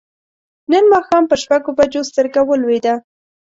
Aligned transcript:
نن 0.71 0.83
ماښام 0.93 1.23
پر 1.29 1.37
شپږو 1.43 1.71
بجو 1.77 2.01
سترګه 2.09 2.39
ولوېده. 2.45 2.93